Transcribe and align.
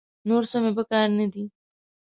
نور 0.29 0.43
څه 0.51 0.57
مې 0.63 0.71
په 0.77 0.83
کار 0.91 1.07
نه 1.17 1.25
دي. 1.33 1.43